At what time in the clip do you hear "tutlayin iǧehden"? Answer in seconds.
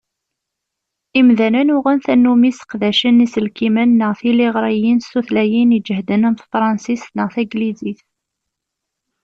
5.13-6.27